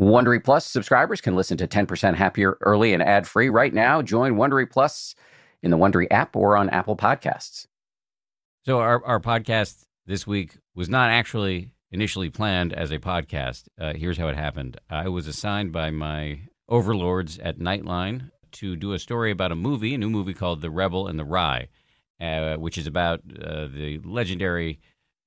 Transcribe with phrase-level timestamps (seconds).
[0.00, 4.00] Wondery Plus subscribers can listen to 10% Happier early and ad free right now.
[4.00, 5.14] Join Wondery Plus
[5.62, 7.66] in the Wondery app or on Apple Podcasts.
[8.64, 13.64] So, our, our podcast this week was not actually initially planned as a podcast.
[13.78, 18.94] Uh, here's how it happened I was assigned by my overlords at Nightline to do
[18.94, 21.68] a story about a movie, a new movie called The Rebel and the Rye,
[22.18, 24.80] uh, which is about uh, the legendary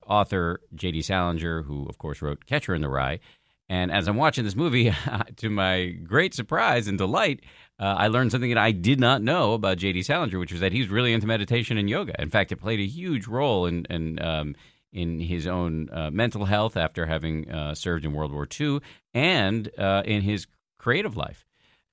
[0.07, 1.03] author J.D.
[1.03, 3.19] Salinger, who, of course, wrote Catcher in the Rye.
[3.69, 4.93] And as I'm watching this movie,
[5.37, 7.41] to my great surprise and delight,
[7.79, 10.03] uh, I learned something that I did not know about J.D.
[10.03, 12.21] Salinger, which was that he's really into meditation and yoga.
[12.21, 14.55] In fact, it played a huge role in in, um,
[14.91, 18.79] in his own uh, mental health after having uh, served in World War II
[19.13, 21.45] and uh, in his creative life.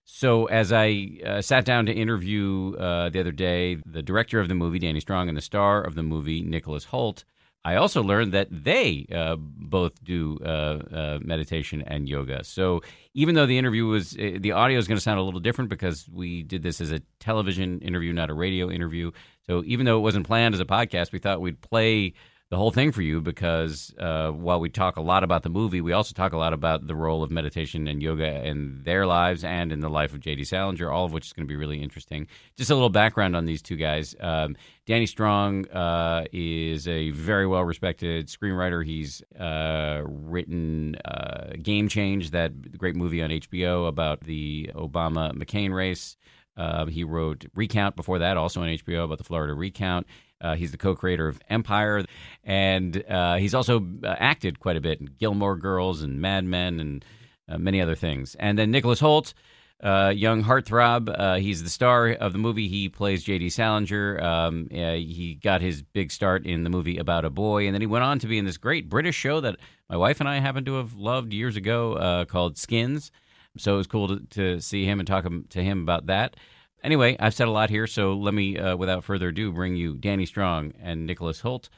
[0.05, 4.48] So, as I uh, sat down to interview uh, the other day the director of
[4.48, 7.24] the movie, Danny Strong, and the star of the movie, Nicholas Hoult,
[7.64, 12.42] I also learned that they uh, both do uh, uh, meditation and yoga.
[12.42, 12.80] So
[13.12, 15.68] even though the interview was, uh, the audio is going to sound a little different
[15.68, 19.10] because we did this as a television interview, not a radio interview.
[19.46, 22.15] So even though it wasn't planned as a podcast, we thought we'd play
[22.51, 25.80] the whole thing for you because uh, while we talk a lot about the movie,
[25.80, 29.45] we also talk a lot about the role of meditation and yoga in their lives
[29.45, 30.42] and in the life of J.D.
[30.42, 32.26] Salinger, all of which is going to be really interesting.
[32.57, 34.16] Just a little background on these two guys.
[34.18, 38.85] Um, Danny Strong uh, is a very well respected screenwriter.
[38.85, 45.73] He's uh, written uh, Game Change, that great movie on HBO about the Obama McCain
[45.73, 46.16] race.
[46.57, 50.07] Uh, he wrote Recount before that, also on HBO, about the Florida recount.
[50.41, 52.05] Uh, he's the co-creator of Empire,
[52.45, 56.80] and uh, he's also uh, acted quite a bit in Gilmore Girls and Mad Men
[56.80, 57.05] and
[57.49, 58.37] uh, many other things.
[58.38, 59.35] And then Nicholas Hoult,
[59.82, 62.69] uh, young heartthrob, uh, he's the star of the movie.
[62.69, 63.51] He plays J.D.
[63.51, 64.22] Salinger.
[64.22, 67.87] Um, he got his big start in the movie About a Boy, and then he
[67.87, 69.56] went on to be in this great British show that
[69.88, 73.10] my wife and I happen to have loved years ago called Skins.
[73.56, 76.37] So it was cool to, to see him and talk to him about that.
[76.82, 79.97] Anyway, I've said a lot here, so let me, uh, without further ado, bring you
[79.97, 81.68] Danny Strong and Nicholas Hoult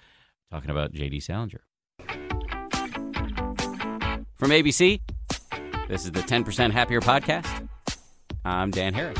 [0.50, 1.18] talking about J.D.
[1.20, 1.62] Salinger.
[4.36, 5.00] From ABC,
[5.88, 7.68] this is the 10% Happier podcast.
[8.44, 9.18] I'm Dan Harris.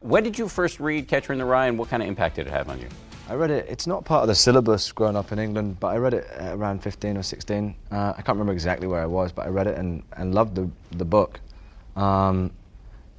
[0.00, 2.46] When did you first read Catcher in the Rye, and what kind of impact did
[2.46, 2.88] it have on you?
[3.28, 3.66] I read it.
[3.68, 6.82] It's not part of the syllabus growing up in England, but I read it around
[6.82, 7.74] 15 or 16.
[7.90, 10.54] Uh, I can't remember exactly where I was, but I read it and, and loved
[10.54, 11.40] the the book.
[11.96, 12.50] Um,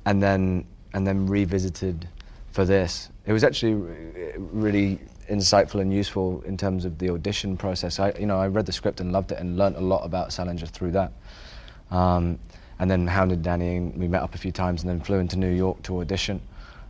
[0.05, 2.07] and then and then revisited
[2.51, 3.09] for this.
[3.25, 3.73] It was actually
[4.37, 4.99] really
[5.29, 7.99] insightful and useful in terms of the audition process.
[7.99, 10.31] I, you know, I read the script and loved it and learnt a lot about
[10.31, 11.11] Salinger through that.
[11.91, 12.39] Um,
[12.79, 15.37] and then hounded Danny and we met up a few times and then flew into
[15.37, 16.41] New York to audition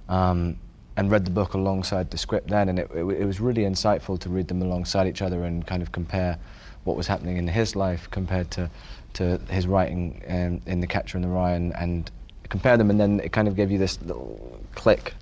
[0.09, 0.57] um,
[0.97, 4.19] and read the book alongside the script then and it, it, it, was really insightful
[4.19, 6.37] to read them alongside each other and kind of compare
[6.85, 8.69] what was happening in his life compared to,
[9.13, 12.09] to his writing um, in The Catcher in the Rye and, and
[12.49, 15.13] compare them, and then it kind of gave you this little click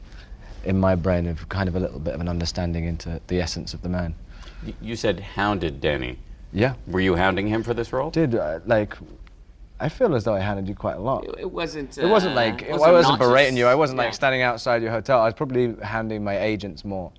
[0.65, 3.73] in my brain of kind of a little bit of an understanding into the essence
[3.73, 4.15] of the man.
[4.81, 6.17] You said hounded Danny.
[6.51, 6.75] Yeah.
[6.87, 8.11] Were you hounding him for this role?
[8.11, 8.95] Did uh, like.
[9.79, 11.25] I feel as though I hounded you quite a lot.
[11.37, 11.97] It wasn't.
[11.97, 13.65] Uh, it wasn't like it wasn't I wasn't berating you.
[13.65, 14.05] I wasn't yeah.
[14.05, 15.19] like standing outside your hotel.
[15.19, 17.11] I was probably hounding my agents more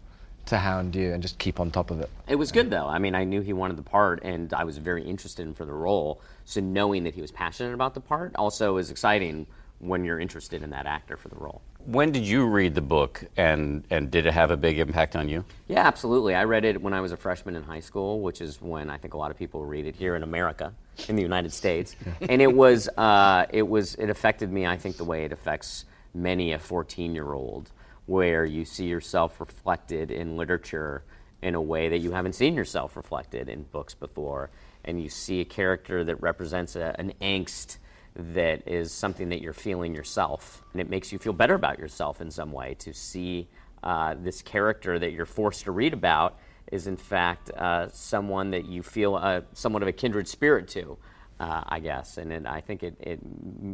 [0.46, 2.10] to hound you and just keep on top of it.
[2.28, 2.86] It was good though.
[2.86, 5.64] I mean, I knew he wanted the part, and I was very interested in for
[5.64, 6.20] the role.
[6.44, 9.46] So knowing that he was passionate about the part also is exciting
[9.84, 11.62] when you're interested in that actor for the role.
[11.84, 15.28] When did you read the book and, and did it have a big impact on
[15.28, 15.44] you?
[15.68, 16.34] Yeah, absolutely.
[16.34, 18.96] I read it when I was a freshman in high school, which is when I
[18.96, 20.72] think a lot of people read it here in America,
[21.08, 21.94] in the United States.
[22.22, 25.84] and it was, uh, it was, it affected me, I think, the way it affects
[26.14, 27.70] many a 14 year old,
[28.06, 31.04] where you see yourself reflected in literature
[31.42, 34.50] in a way that you haven't seen yourself reflected in books before.
[34.86, 37.76] And you see a character that represents a, an angst
[38.16, 40.62] that is something that you're feeling yourself.
[40.72, 43.48] And it makes you feel better about yourself in some way to see
[43.82, 46.38] uh, this character that you're forced to read about
[46.70, 50.96] is, in fact, uh, someone that you feel uh, somewhat of a kindred spirit to.
[51.40, 53.18] Uh, I guess, and it, I think it, it,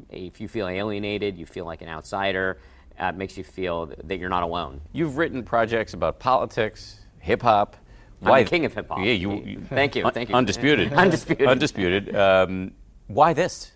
[0.08, 2.56] if you feel alienated, you feel like an outsider,
[2.98, 4.80] uh, it makes you feel that you're not alone.
[4.92, 7.76] You've written projects about politics, hip hop.
[8.20, 8.38] Why?
[8.38, 9.00] I'm the king of hip hop.
[9.00, 10.10] Yeah, you, you, Thank you.
[10.10, 10.34] Thank you.
[10.34, 10.92] Undisputed.
[10.94, 11.46] undisputed.
[11.46, 12.16] Undisputed.
[12.16, 12.72] Um,
[13.08, 13.72] why this?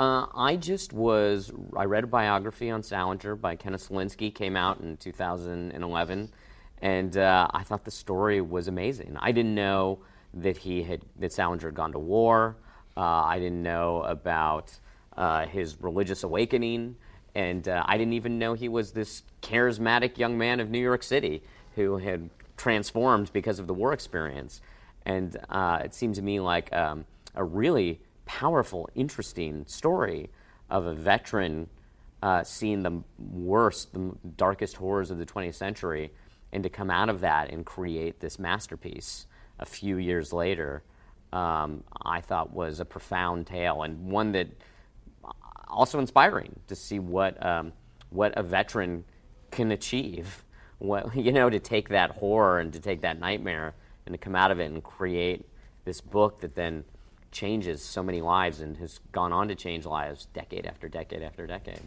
[0.00, 4.80] Uh, I just was, I read a biography on Salinger by Kenneth Slawenski, came out
[4.80, 6.32] in 2011,
[6.80, 9.18] and uh, I thought the story was amazing.
[9.20, 9.98] I didn't know
[10.32, 12.56] that he had, that Salinger had gone to war.
[12.96, 14.72] Uh, I didn't know about
[15.18, 16.96] uh, his religious awakening,
[17.34, 21.02] and uh, I didn't even know he was this charismatic young man of New York
[21.02, 21.42] City
[21.74, 24.62] who had transformed because of the war experience.
[25.04, 27.04] And uh, it seemed to me like um,
[27.34, 28.00] a really
[28.30, 30.30] powerful, interesting story
[30.70, 31.68] of a veteran
[32.22, 36.12] uh, seeing the worst, the darkest horrors of the 20th century,
[36.52, 39.26] and to come out of that and create this masterpiece
[39.58, 40.84] a few years later,
[41.32, 44.46] um, I thought was a profound tale and one that
[45.66, 47.72] also inspiring to see what um,
[48.10, 49.04] what a veteran
[49.50, 50.44] can achieve.
[50.78, 53.74] What you know, to take that horror and to take that nightmare
[54.06, 55.46] and to come out of it and create
[55.84, 56.84] this book that then
[57.30, 61.46] changes so many lives and has gone on to change lives decade after decade after
[61.46, 61.80] decade.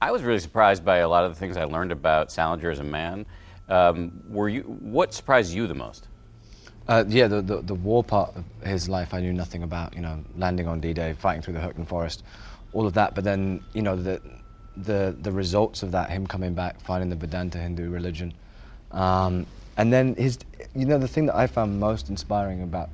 [0.00, 2.80] I was really surprised by a lot of the things I learned about Salinger as
[2.80, 3.24] a man.
[3.68, 4.62] Um, were you?
[4.62, 6.08] What surprised you the most?
[6.88, 9.94] Uh, yeah, the, the, the war part of his life I knew nothing about.
[9.94, 12.24] You know, landing on D-Day, fighting through the Hürtgen Forest,
[12.72, 13.14] all of that.
[13.14, 14.20] But then, you know, the
[14.76, 18.34] the the results of that, him coming back, finding the Vedanta Hindu religion,
[18.90, 19.46] um,
[19.76, 20.38] and then his,
[20.74, 22.90] you know, the thing that I found most inspiring about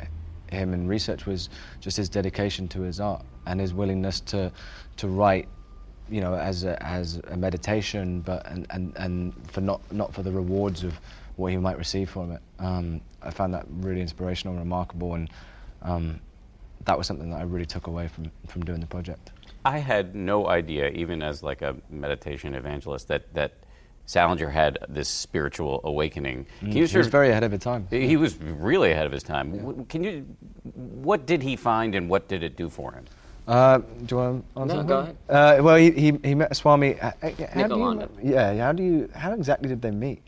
[0.50, 1.48] him in research was
[1.80, 4.52] just his dedication to his art and his willingness to
[4.96, 5.48] to write
[6.10, 10.22] you know, as a, as a meditation, but and, and, and for not not for
[10.22, 10.98] the rewards of
[11.36, 12.42] what he might receive from it.
[12.58, 15.30] Um, I found that really inspirational and remarkable, and
[15.82, 16.20] um,
[16.84, 19.32] that was something that I really took away from from doing the project.
[19.64, 23.52] I had no idea, even as like a meditation evangelist, that that
[24.08, 26.46] Salinger had this spiritual awakening.
[26.62, 26.72] Mm.
[26.72, 27.86] He was very ahead of his time.
[27.90, 29.54] He was really ahead of his time.
[29.54, 29.84] Yeah.
[29.90, 30.26] Can you?
[30.74, 33.04] What did he find, and what did it do for him?
[33.46, 34.76] Uh, do you want to answer?
[34.76, 35.16] No, go ahead.
[35.28, 36.98] Uh, well, he, he, he met Swami.
[36.98, 39.10] Uh, uh how do you, yeah, how do you?
[39.14, 40.22] How exactly did they meet?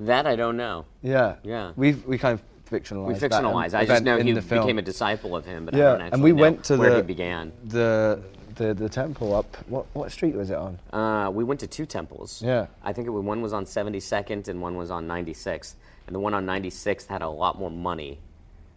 [0.00, 0.86] That I don't know.
[1.00, 1.36] Yeah.
[1.44, 1.70] Yeah.
[1.76, 3.06] We we kind of fictionalized.
[3.06, 3.74] We fictionalized.
[3.74, 6.22] I just know he became a disciple of him, but yeah, I don't actually and
[6.24, 7.52] we know went to where the, he began.
[7.66, 8.20] The
[8.60, 9.56] the the temple up.
[9.68, 10.78] What what street was it on?
[10.92, 12.42] Uh, we went to two temples.
[12.44, 12.66] Yeah.
[12.82, 15.74] I think it, one was on 72nd and one was on 96th,
[16.06, 18.20] and the one on 96th had a lot more money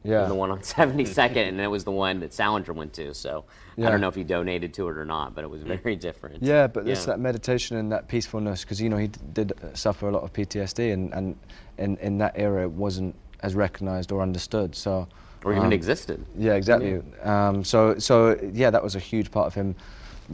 [0.03, 0.25] yeah.
[0.25, 3.13] the one on 72nd, and it was the one that Salinger went to.
[3.13, 3.45] So
[3.75, 3.87] yeah.
[3.87, 6.43] I don't know if he donated to it or not, but it was very different.
[6.43, 10.11] Yeah, but there's that meditation and that peacefulness, because you know he did suffer a
[10.11, 11.37] lot of PTSD, and, and
[11.77, 14.75] in, in that era it wasn't as recognized or understood.
[14.75, 15.07] So
[15.43, 16.23] or even um, existed.
[16.37, 17.01] Yeah, exactly.
[17.23, 17.49] Yeah.
[17.49, 19.75] Um, so so yeah, that was a huge part of him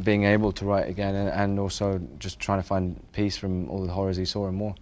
[0.03, 3.85] being able to write again, and, and also just trying to find peace from all
[3.85, 4.75] the horrors he saw and more.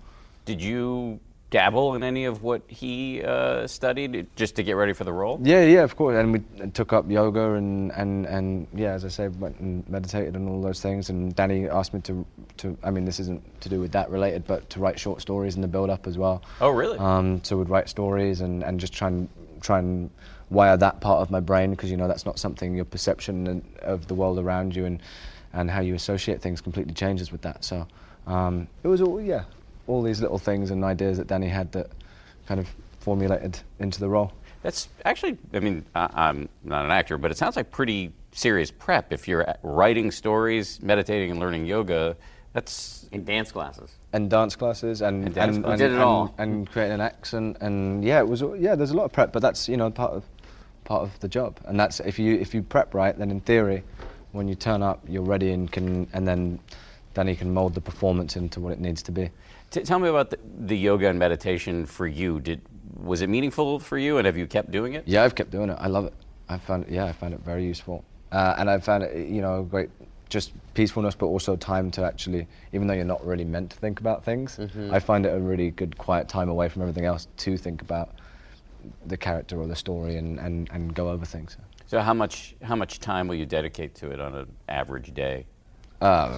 [0.46, 1.20] Did you
[1.50, 5.40] dabble in any of what he uh, studied just to get ready for the role?
[5.42, 6.16] Yeah, yeah, of course.
[6.18, 10.36] And we took up yoga and, and, and yeah, as I say, went and meditated
[10.36, 11.10] and all those things.
[11.10, 12.26] And Danny asked me to,
[12.58, 15.56] to, I mean, this isn't to do with that related, but to write short stories
[15.56, 16.44] in the build up as well.
[16.60, 16.98] Oh, really?
[16.98, 19.30] Um, so we'd write stories and, and just try and,
[19.68, 20.10] try and
[20.50, 24.08] wire that part of my brain because, you know, that's not something your perception of
[24.08, 25.02] the world around you and,
[25.54, 27.64] and how you associate things completely changes with that.
[27.64, 27.86] So
[28.26, 29.44] um, it was all, yeah,
[29.86, 31.92] all these little things and ideas that Danny had that
[32.48, 32.68] kind of
[33.00, 34.32] formulated into the role.
[34.64, 38.72] That's actually, I mean, I, am not an actor, but it sounds like pretty serious
[38.72, 39.12] prep.
[39.12, 42.16] If you're writing stories, meditating, and learning yoga,
[42.58, 46.34] that's in dance classes and dance classes and and, dance and, and, did it all.
[46.40, 48.74] and creating an accent and yeah, it was yeah.
[48.74, 50.24] There's a lot of prep, but that's you know part of
[50.84, 51.60] part of the job.
[51.66, 53.84] And that's if you if you prep right, then in theory,
[54.32, 56.60] when you turn up, you're ready and can and then
[57.14, 59.30] Danny can mold the performance into what it needs to be.
[59.70, 62.40] T- tell me about the, the, yoga and meditation for you.
[62.40, 62.62] Did
[62.96, 65.04] was it meaningful for you, and have you kept doing it?
[65.06, 65.78] Yeah, I've kept doing it.
[65.80, 66.14] I love it.
[66.50, 69.42] I found it, yeah, I found it very useful, uh, and I found it you
[69.42, 69.92] know great
[70.30, 74.00] just peacefulness, but also time to actually, even though you're not really meant to think
[74.00, 74.94] about things, mm-hmm.
[74.94, 78.10] I find it a really good quiet time away from everything else to think about
[79.06, 81.58] the character or the story and, and, and go over things.
[81.88, 85.46] So how much how much time will you dedicate to it on an average day?
[86.02, 86.38] Uh,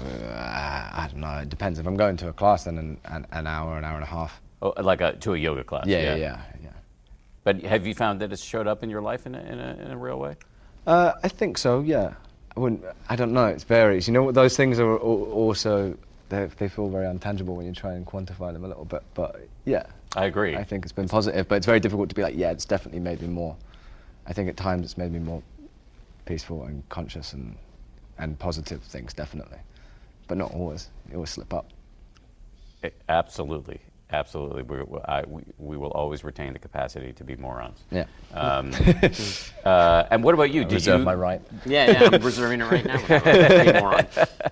[0.95, 1.39] I don't know.
[1.39, 1.79] It depends.
[1.79, 4.07] If I'm going to a class, then an, an, an hour, an hour and a
[4.07, 4.41] half.
[4.61, 5.85] Oh, like a, to a yoga class.
[5.85, 6.69] Yeah, yeah, yeah, yeah,
[7.43, 9.77] But have you found that it's showed up in your life in a, in a,
[9.85, 10.35] in a real way?
[10.85, 11.81] Uh, I think so.
[11.81, 12.13] Yeah.
[12.59, 12.83] I wouldn't.
[13.07, 13.45] I don't know.
[13.45, 14.05] It varies.
[14.05, 14.35] You know, what?
[14.35, 15.97] those things are also
[16.27, 19.01] they, they feel very untangible when you try and quantify them a little bit.
[19.13, 19.85] But yeah,
[20.17, 20.57] I agree.
[20.57, 22.99] I think it's been positive, but it's very difficult to be like, yeah, it's definitely
[22.99, 23.55] made me more.
[24.27, 25.41] I think at times it's made me more
[26.25, 27.55] peaceful and conscious and
[28.17, 29.59] and positive things definitely,
[30.27, 30.89] but not always.
[31.07, 31.71] You always slip up.
[33.07, 33.79] Absolutely,
[34.11, 34.63] absolutely.
[34.63, 37.83] We, I, we, we, will always retain the capacity to be morons.
[37.91, 38.05] Yeah.
[38.33, 38.71] Um,
[39.65, 40.61] uh, and what about you?
[40.61, 41.41] I did reserve you, my right.
[41.65, 42.09] Yeah, yeah.
[42.11, 44.01] I'm reserving it right now.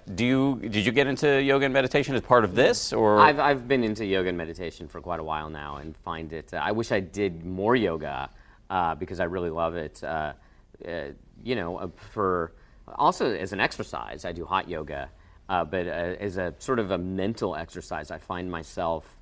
[0.15, 3.39] Do you did you get into yoga and meditation as part of this, or I've
[3.39, 6.53] I've been into yoga and meditation for quite a while now, and find it.
[6.53, 8.29] Uh, I wish I did more yoga
[8.69, 10.03] uh, because I really love it.
[10.03, 10.33] Uh,
[10.87, 11.09] uh,
[11.43, 12.53] you know, uh, for
[12.95, 15.09] also as an exercise, I do hot yoga,
[15.49, 19.16] uh, but uh, as a sort of a mental exercise, I find myself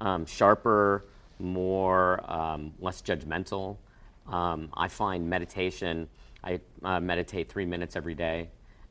[0.00, 1.04] um, sharper,
[1.38, 3.76] more um, less judgmental.
[4.26, 6.08] Um, I find meditation
[6.42, 8.48] I uh, meditate three minutes every day,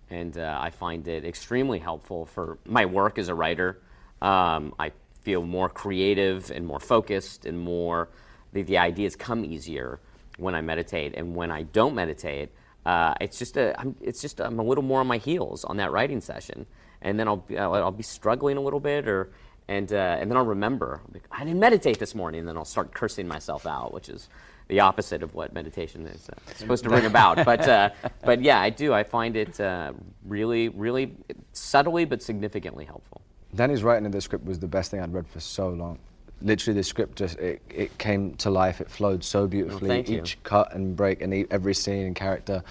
[0.10, 3.82] and uh, I find it extremely helpful for my work as a writer.
[4.22, 8.10] Um, I feel more creative and more focused, and more
[8.54, 10.00] the, the ideas come easier
[10.38, 11.16] when I meditate.
[11.16, 12.50] And when I don't meditate,
[12.86, 15.78] uh, it's just a, I'm, it's just I'm a little more on my heels on
[15.78, 16.66] that writing session,
[17.02, 19.32] and then I'll be, I'll, I'll be struggling a little bit, or
[19.70, 21.00] and uh, and then I'll remember
[21.32, 24.28] I didn't meditate this morning, and then I'll start cursing myself out, which is
[24.68, 27.38] the opposite of what meditation is uh, supposed to bring about.
[27.46, 27.90] But uh,
[28.26, 28.94] but yeah, I do.
[28.94, 29.94] I find it uh,
[30.26, 31.16] really really
[31.54, 33.22] subtly but significantly helpful.
[33.56, 36.00] Danny's writing in the script was the best thing I'd read for so long.
[36.42, 38.82] Literally, the script just it, it came to life.
[38.82, 39.88] It flowed so beautifully.
[39.88, 40.20] thank you.
[40.22, 42.64] Each cut and break and every scene and character,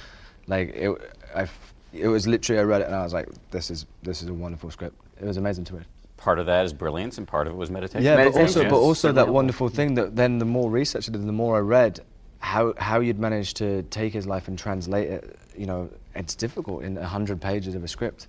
[0.48, 0.90] like it,
[1.32, 1.46] I,
[1.92, 2.58] it was literally.
[2.58, 4.96] I read it and I was like, this is this is a wonderful script.
[5.20, 5.86] It was amazing to read.
[6.18, 8.04] Part of that is brilliance, and part of it was meditation.
[8.04, 9.34] Yeah, but also, is but also that helpful.
[9.34, 12.00] wonderful thing that then the more research I did, the more I read,
[12.40, 15.38] how how you'd managed to take his life and translate it.
[15.56, 18.26] You know, it's difficult in a hundred pages of a script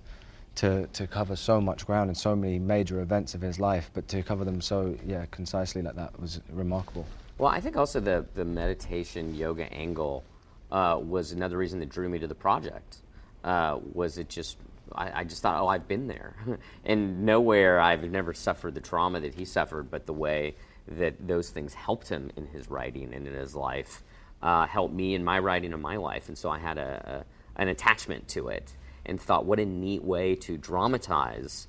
[0.56, 4.08] to to cover so much ground and so many major events of his life, but
[4.08, 7.06] to cover them so yeah concisely like that was remarkable.
[7.38, 10.24] Well, I think also the, the meditation yoga angle
[10.70, 12.98] uh, was another reason that drew me to the project.
[13.42, 14.58] Uh, was it just
[14.94, 16.34] I, I just thought, oh, I've been there,
[16.84, 20.56] and nowhere I've never suffered the trauma that he suffered, but the way
[20.88, 24.02] that those things helped him in his writing and in his life
[24.42, 27.60] uh, helped me in my writing and my life, and so I had a, a
[27.60, 31.66] an attachment to it, and thought, what a neat way to dramatize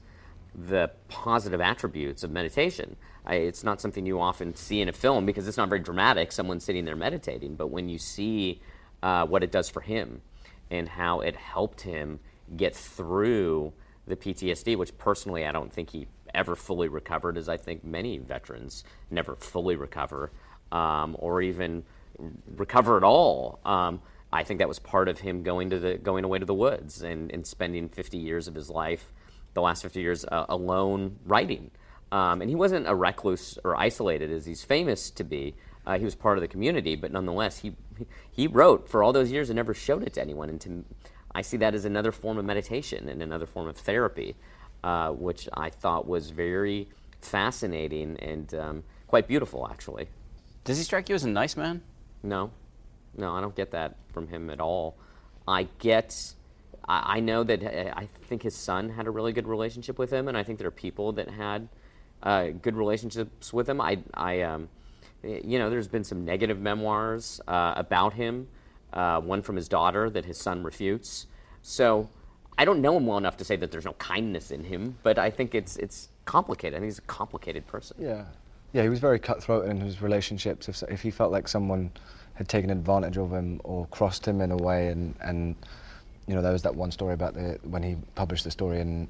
[0.53, 2.95] the positive attributes of meditation.
[3.25, 6.31] I, it's not something you often see in a film because it's not very dramatic,
[6.31, 7.55] someone sitting there meditating.
[7.55, 8.61] But when you see
[9.01, 10.21] uh, what it does for him
[10.69, 12.19] and how it helped him
[12.55, 13.74] get through
[14.08, 18.17] the PTSD, which personally I don't think he ever fully recovered, as I think many
[18.17, 20.31] veterans never fully recover
[20.72, 21.84] um, or even
[22.55, 23.60] recover at all.
[23.65, 24.01] Um,
[24.34, 27.01] I think that was part of him going to the going away to the woods
[27.01, 29.12] and, and spending 50 years of his life,
[29.53, 31.72] the last 50 years, uh, alone writing.
[32.12, 35.55] Um, and he wasn't a recluse or isolated as he's famous to be.
[35.86, 37.75] Uh, he was part of the community, but nonetheless, he
[38.29, 40.50] he wrote for all those years and never showed it to anyone.
[40.50, 40.86] And to,
[41.33, 44.35] I see that as another form of meditation and another form of therapy,
[44.83, 46.89] uh, which I thought was very
[47.21, 50.07] fascinating and um, quite beautiful, actually.
[50.63, 51.81] Does he strike you as a nice man?
[52.23, 52.51] No,
[53.17, 54.97] no, I don't get that from him at all.
[55.47, 56.33] I get,
[56.88, 60.11] I, I know that uh, I think his son had a really good relationship with
[60.11, 61.67] him, and I think there are people that had
[62.23, 63.81] uh, good relationships with him.
[63.81, 64.69] I, I, um,
[65.23, 68.47] you know, there's been some negative memoirs uh, about him.
[68.93, 71.27] Uh, one from his daughter that his son refutes.
[71.62, 72.10] So
[72.57, 75.17] I don't know him well enough to say that there's no kindness in him, but
[75.17, 76.75] I think it's it's complicated.
[76.75, 77.98] I think he's a complicated person.
[78.00, 78.25] Yeah,
[78.74, 80.69] yeah, he was very cutthroat in his relationships.
[80.69, 81.91] If if he felt like someone
[82.33, 85.55] had taken advantage of him or crossed him in a way, and and
[86.27, 89.07] you know there was that one story about the when he published the story in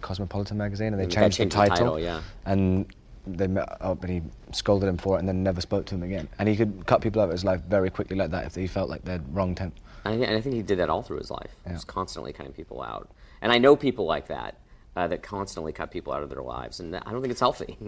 [0.00, 2.22] Cosmopolitan magazine, and they changed, changed the the title, title, yeah.
[2.46, 2.86] and
[3.26, 6.02] they met up and he scolded him for it, and then never spoke to him
[6.02, 6.28] again.
[6.38, 8.66] And he could cut people out of his life very quickly like that if he
[8.66, 9.72] felt like they'd wronged him.
[10.04, 11.50] And I think he did that all through his life.
[11.66, 11.72] Yeah.
[11.72, 13.08] Just constantly cutting people out.
[13.40, 14.58] And I know people like that
[14.96, 17.78] uh, that constantly cut people out of their lives, and I don't think it's healthy.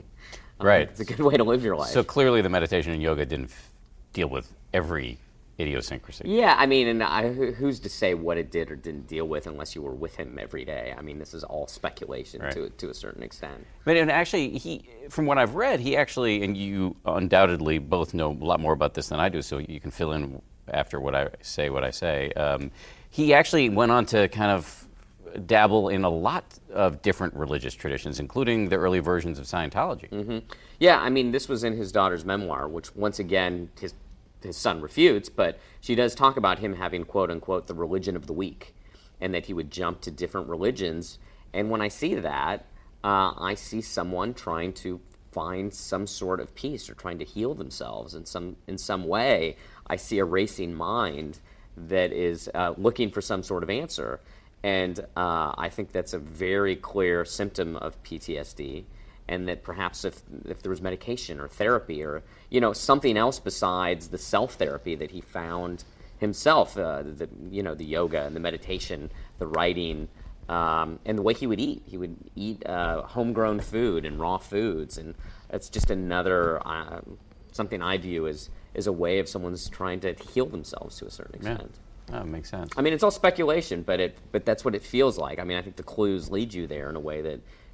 [0.60, 0.88] I Right.
[0.88, 1.90] think It's a good way to live your life.
[1.90, 3.70] So clearly, the meditation and yoga didn't f-
[4.14, 5.18] deal with every
[5.58, 6.24] idiosyncrasy.
[6.28, 9.46] yeah, I mean, and I, who's to say what it did or didn't deal with
[9.46, 10.94] unless you were with him every day?
[10.96, 12.52] I mean, this is all speculation Right.
[12.52, 13.66] to to a certain extent.
[13.84, 18.32] But and actually, he, from what I've read, he actually, and you undoubtedly both know
[18.32, 21.14] a lot more about this than I do, so you can fill in after what
[21.14, 21.70] I say.
[21.70, 22.70] What I say, um,
[23.10, 24.82] he actually went on to kind of
[25.46, 30.42] dabble in a lot of different religious traditions, including the early versions of Scientology.
[30.78, 33.92] Yeah, I mean, this was in his daughter's memoir, which once again his
[34.46, 38.26] his son refutes, but she does talk about him having quote unquote the religion of
[38.26, 38.74] the week,
[39.20, 41.18] and that he would jump to different religions.
[41.52, 42.66] And when I see that,
[43.04, 45.00] uh, I see someone trying to
[45.32, 49.56] find some sort of peace or trying to heal themselves in some in some way.
[49.86, 51.40] I see a racing mind
[51.76, 54.20] that is uh, looking for some sort of answer.
[54.62, 58.84] And uh, I think that's a very clear symptom of PTSD,
[59.28, 63.38] and that perhaps if, if there was medication or therapy or you know something else
[63.38, 65.84] besides the self therapy that he found
[66.18, 70.08] himself, uh, the you know the yoga and the meditation, the writing,
[70.48, 74.38] um, and the way he would eat, he would eat uh, homegrown food and raw
[74.38, 75.14] foods, and
[75.50, 77.00] that's just another uh,
[77.52, 81.10] something I view as as a way of someone's trying to heal themselves to a
[81.10, 81.74] certain Yeah, extent.
[82.08, 82.72] that makes sense.
[82.76, 85.38] I mean, it's all speculation, but it but that's what it feels like.
[85.38, 87.40] I mean, I think the clues lead you there in a way that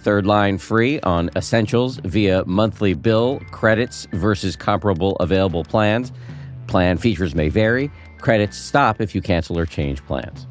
[0.00, 6.12] third line free on essentials via monthly bill credits versus comparable available plans.
[6.66, 7.90] Plan features may vary.
[8.18, 10.46] Credits stop if you cancel or change plans.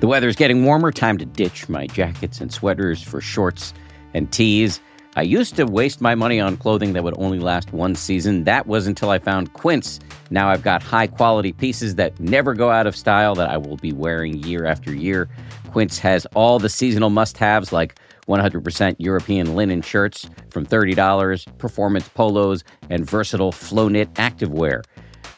[0.00, 0.92] The weather is getting warmer.
[0.92, 3.74] Time to ditch my jackets and sweaters for shorts
[4.14, 4.80] and tees.
[5.18, 8.44] I used to waste my money on clothing that would only last one season.
[8.44, 9.98] That was until I found Quince.
[10.30, 13.78] Now I've got high quality pieces that never go out of style that I will
[13.78, 15.28] be wearing year after year.
[15.72, 17.98] Quince has all the seasonal must haves like
[18.28, 24.84] 100% European linen shirts from $30, performance polos, and versatile flow knit activewear.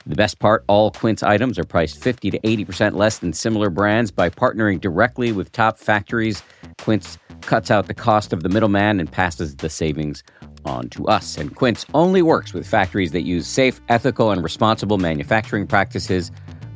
[0.07, 4.11] The best part all Quince items are priced 50 to 80% less than similar brands
[4.11, 6.43] by partnering directly with top factories.
[6.79, 10.23] Quince cuts out the cost of the middleman and passes the savings
[10.65, 11.37] on to us.
[11.37, 16.31] And Quince only works with factories that use safe, ethical, and responsible manufacturing practices,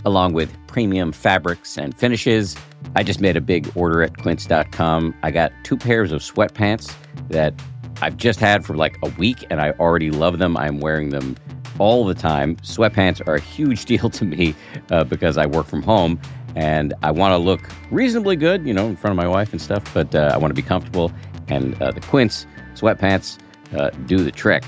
[0.05, 2.57] along with premium fabrics and finishes.
[2.97, 5.15] I just made a big order at quince.com.
[5.23, 6.95] I got two pairs of sweatpants
[7.29, 7.55] that
[8.03, 10.57] I've just had for like a week and I already love them.
[10.57, 11.37] I'm wearing them
[11.79, 12.57] all the time.
[12.57, 14.55] Sweatpants are a huge deal to me
[14.91, 16.21] uh, because I work from home
[16.57, 19.61] and I want to look reasonably good, you know, in front of my wife and
[19.61, 21.13] stuff, but uh, I want to be comfortable.
[21.49, 23.39] And uh, the Quince sweatpants
[23.77, 24.65] uh, do the trick.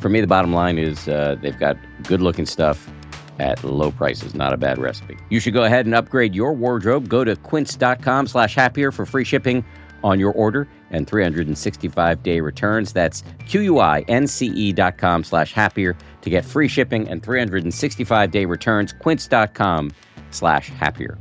[0.00, 2.90] For me, the bottom line is uh, they've got good looking stuff
[3.38, 4.34] at low prices.
[4.34, 5.16] Not a bad recipe.
[5.30, 7.08] You should go ahead and upgrade your wardrobe.
[7.08, 9.64] Go to quince.com slash happier for free shipping
[10.04, 12.92] on your order and 365 day returns.
[12.92, 18.92] That's Q-U-I-N-C-E dot com slash happier to get free shipping and 365 day returns.
[18.92, 19.92] Quince.com
[20.30, 21.18] slash happier.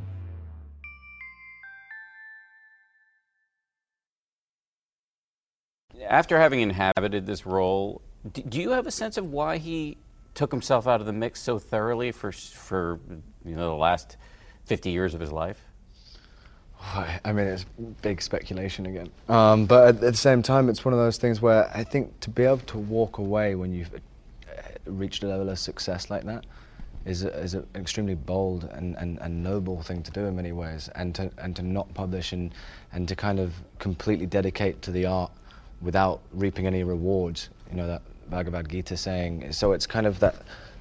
[6.07, 9.97] After having inhabited this role, do you have a sense of why he
[10.35, 12.99] took himself out of the mix so thoroughly for, for
[13.43, 14.17] you know, the last
[14.65, 15.61] 50 years of his life?
[16.81, 17.65] I mean, it's
[18.01, 19.09] big speculation again.
[19.27, 22.29] Um, but at, the same time, it's one of those things where I think to
[22.29, 26.45] be able to walk away when you've uh, reached a level of success like that
[27.05, 30.51] is, a, is an extremely bold and, and, and noble thing to do in many
[30.51, 30.89] ways.
[30.95, 32.53] And to, and to not publish and,
[32.93, 35.31] and to kind of completely dedicate to the art
[35.81, 39.51] without reaping any rewards, you know, that Bhagavad Gita saying.
[39.51, 40.35] So it's kind of that,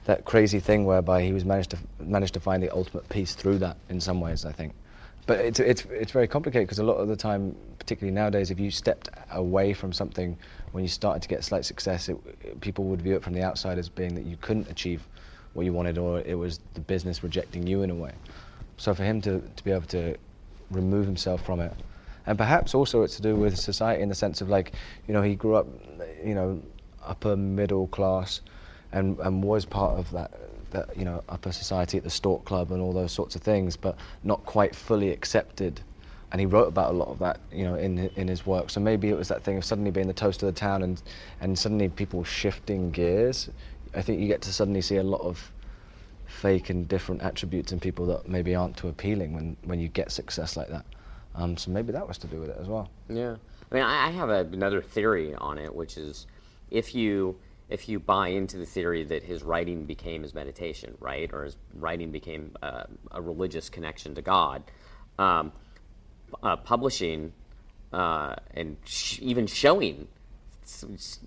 [0.04, 3.58] that crazy thing whereby he was managed to, managed to find the ultimate peace through
[3.58, 4.74] that in some ways, I think.
[5.26, 8.60] But it's, it's, it's very complicated because a lot of the time, particularly nowadays, if
[8.60, 10.36] you stepped away from something
[10.72, 13.78] when you started to get slight success, it, people would view it from the outside
[13.78, 15.02] as being that you couldn't achieve
[15.54, 18.12] what you wanted or it was the business rejecting you in a way.
[18.76, 20.16] So for him to, to be able to
[20.70, 21.72] remove himself from it,
[22.26, 24.72] and perhaps also it's to do with society in the sense of like,
[25.06, 25.66] you know, he grew up,
[26.24, 26.60] you know,
[27.02, 28.40] upper middle class
[28.92, 30.32] and, and was part of that
[30.74, 33.76] that you know upper society at the Stork Club and all those sorts of things,
[33.76, 35.80] but not quite fully accepted.
[36.32, 38.68] And he wrote about a lot of that, you know, in in his work.
[38.70, 41.00] So maybe it was that thing of suddenly being the toast of the town, and
[41.40, 43.48] and suddenly people shifting gears.
[43.94, 45.52] I think you get to suddenly see a lot of
[46.26, 50.10] fake and different attributes in people that maybe aren't too appealing when when you get
[50.10, 50.84] success like that.
[51.36, 52.90] Um, so maybe that was to do with it as well.
[53.08, 53.36] Yeah,
[53.70, 56.26] I mean, I have a, another theory on it, which is
[56.70, 57.36] if you
[57.68, 61.56] if you buy into the theory that his writing became his meditation, right, or his
[61.74, 64.62] writing became uh, a religious connection to God,
[65.18, 65.52] um,
[66.42, 67.32] uh, publishing
[67.92, 70.08] uh, and sh- even showing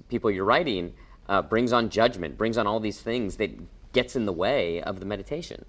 [0.10, 0.94] people you're writing
[1.30, 3.52] uh, brings on judgment, brings on all these things that
[3.94, 5.66] gets in the way of the meditation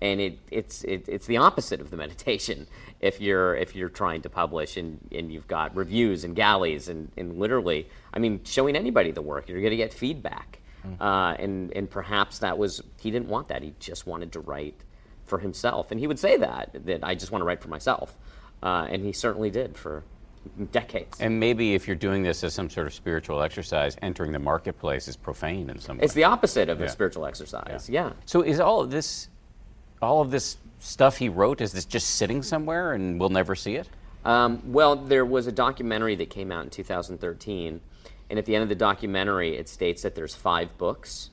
[0.00, 2.66] and it, it's it, it's the opposite of the meditation
[3.00, 7.10] if you're if you're trying to publish and, and you've got reviews and galleys and,
[7.16, 11.00] and literally I mean showing anybody the work you're going to get feedback mm.
[11.00, 14.82] uh, and and perhaps that was he didn't want that he just wanted to write
[15.24, 18.14] for himself and he would say that that I just want to write for myself
[18.62, 20.02] uh, and he certainly did for
[20.70, 21.20] decades.
[21.20, 25.08] And maybe if you're doing this as some sort of spiritual exercise, entering the marketplace
[25.08, 26.04] is profane in some way.
[26.04, 26.86] It's the opposite of yeah.
[26.86, 27.88] a spiritual exercise.
[27.88, 28.06] Yeah.
[28.06, 28.12] yeah.
[28.24, 29.28] So is all of this
[30.02, 33.76] all of this stuff he wrote is this just sitting somewhere and we'll never see
[33.76, 33.88] it?
[34.24, 37.80] Um, well, there was a documentary that came out in 2013,
[38.28, 41.30] and at the end of the documentary, it states that there's five books,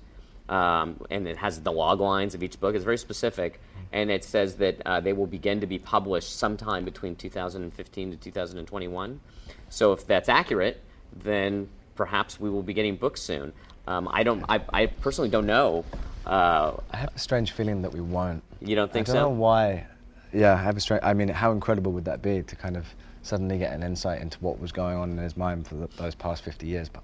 [0.48, 2.76] um, and it has the log lines of each book.
[2.76, 3.60] It's very specific,
[3.92, 8.18] and it says that uh, they will begin to be published sometime between 2015 to
[8.18, 9.20] 2021.
[9.70, 10.80] So if that's accurate,
[11.16, 13.54] then perhaps we will be getting books soon.
[13.88, 14.46] Um, I don't.
[14.48, 15.84] I, I, personally don't know.
[16.26, 18.44] Uh, I have a strange feeling that we won't.
[18.62, 19.14] You don't think so?
[19.14, 19.30] I don't so?
[19.30, 19.88] know why.
[20.34, 21.04] Yeah, I have a strange.
[21.04, 22.88] I mean, how incredible would that be to kind of
[23.22, 26.16] suddenly get an insight into what was going on in his mind for the, those
[26.16, 26.90] past 50 years?
[26.90, 27.04] But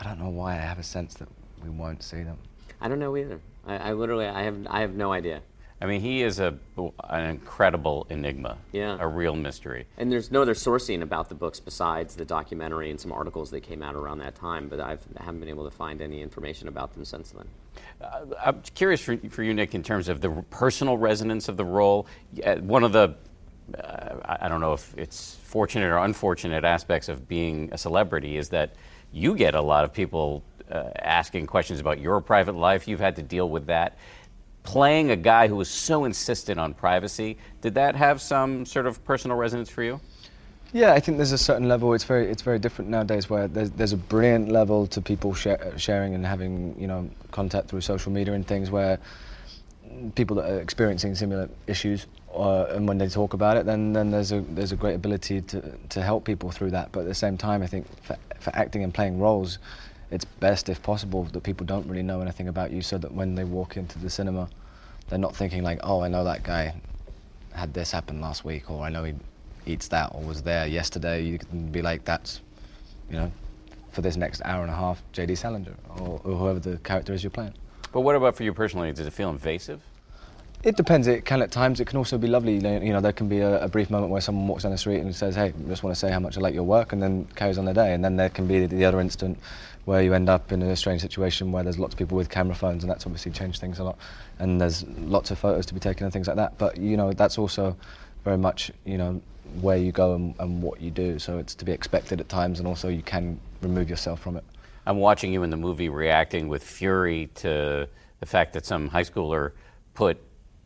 [0.00, 0.52] I don't know why.
[0.52, 1.28] I have a sense that
[1.62, 2.38] we won't see them.
[2.80, 3.40] I don't know either.
[3.66, 5.42] I, I literally, I have, I have no idea.
[5.80, 6.56] I mean, he is a
[7.10, 8.56] an incredible enigma.
[8.72, 8.96] Yeah.
[8.98, 9.86] A real mystery.
[9.98, 13.60] And there's no other sourcing about the books besides the documentary and some articles that
[13.60, 16.68] came out around that time, but I've, I haven't been able to find any information
[16.68, 17.46] about them since then.
[18.00, 21.64] Uh, I'm curious for, for you, Nick, in terms of the personal resonance of the
[21.64, 22.06] role.
[22.60, 23.16] One of the
[23.74, 28.48] uh, I don't know if it's fortunate or unfortunate aspects of being a celebrity is
[28.50, 28.76] that
[29.12, 32.86] you get a lot of people uh, asking questions about your private life.
[32.86, 33.98] You've had to deal with that.
[34.62, 39.04] Playing a guy who was so insistent on privacy, did that have some sort of
[39.04, 40.00] personal resonance for you?
[40.72, 41.94] Yeah, I think there's a certain level.
[41.94, 43.30] It's very, it's very different nowadays.
[43.30, 47.80] Where there's, there's a brilliant level to people sharing and having, you know, contact through
[47.80, 48.98] social media and things where
[50.14, 54.10] people that are experiencing similar issues, uh, and when they talk about it, then then
[54.10, 56.92] there's a there's a great ability to to help people through that.
[56.92, 59.58] But at the same time, I think for, for acting and playing roles,
[60.10, 63.34] it's best if possible that people don't really know anything about you, so that when
[63.36, 64.48] they walk into the cinema,
[65.08, 66.74] they're not thinking like, oh, I know that guy
[67.52, 69.14] had this happen last week, or I know he
[69.66, 71.22] eats that, or was there yesterday.
[71.24, 72.40] You can be like, that's,
[73.10, 73.32] you know,
[73.90, 75.34] for this next hour and a half, J.D.
[75.34, 77.54] Salinger, or, or whoever the character is you're playing.
[77.92, 78.92] But what about for you personally?
[78.92, 79.80] Does it feel invasive?
[80.62, 81.06] It depends.
[81.06, 81.80] It can at times.
[81.80, 82.54] It can also be lovely.
[82.54, 85.00] You know, there can be a, a, brief moment where someone walks down the street
[85.00, 87.02] and says, "Hey, I just want to say how much I like your work," and
[87.02, 87.94] then carries on their day.
[87.94, 89.38] And then there can be the, the other instant
[89.84, 92.54] where you end up in a strange situation where there's lots of people with camera
[92.54, 93.96] phones, and that's obviously changed things a lot.
[94.40, 96.58] And there's lots of photos to be taken and things like that.
[96.58, 97.76] But you know, that's also
[98.26, 99.22] very much you know
[99.60, 101.18] where you go and, and what you do.
[101.18, 104.44] So it's to be expected at times, and also you can remove yourself from it.
[104.84, 107.88] I'm watching you in the movie reacting with fury to
[108.20, 109.52] the fact that some high schooler
[109.94, 110.18] put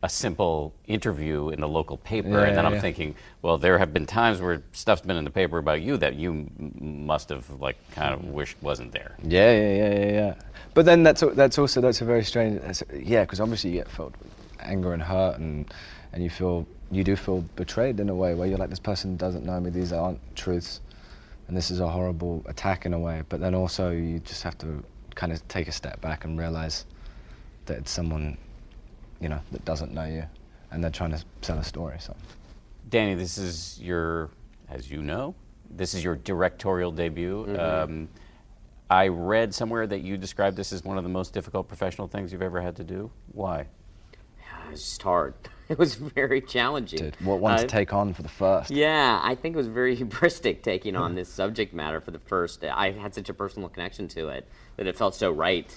[0.03, 2.81] a simple interview in the local paper, Yeah, and then I'm yeah.
[2.81, 6.15] thinking, well, there have been times where stuff's been in the paper about you that
[6.15, 9.15] you m- must have like kind of wished wasn't there.
[9.23, 10.33] Yeah, yeah, yeah, yeah, yeah.
[10.73, 12.59] But then that's that's also that's a very strange.
[12.91, 15.71] Yeah, because obviously you get filled with anger and hurt, and
[16.13, 19.15] and you feel you do feel betrayed in a way where you're like this person
[19.15, 19.69] doesn't know me.
[19.69, 20.81] These aren't truths,
[21.47, 23.23] and this is a horrible attack in a way.
[23.29, 24.83] But then also you just have to
[25.15, 26.85] kind of take a step back and realize
[27.65, 28.37] that it's someone,
[29.21, 30.23] you know, that doesn't know you,
[30.71, 31.95] and they're trying to sell a story.
[31.99, 32.15] So.
[32.89, 34.29] Danny, this is your,
[34.69, 35.33] as you know,
[35.69, 37.57] this is your directorial debut.
[37.57, 38.09] Um,
[38.89, 42.33] I read somewhere that you described this as one of the most difficult professional things
[42.33, 43.09] you've ever had to do.
[43.31, 43.61] Why?
[43.61, 45.33] It was just hard.
[45.75, 47.13] It was very challenging.
[47.23, 48.71] What one to Uh, take on for the first?
[48.71, 52.63] Yeah, I think it was very hubristic taking on this subject matter for the first.
[52.65, 55.69] I had such a personal connection to it that it felt so right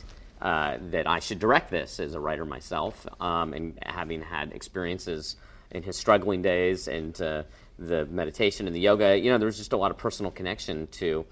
[0.42, 3.06] uh, that I should direct this as a writer myself.
[3.20, 5.36] Um, and having had experiences
[5.70, 7.44] in his struggling days and uh,
[7.78, 10.88] the meditation and the yoga, you know, there was just a lot of personal connection
[10.88, 11.24] to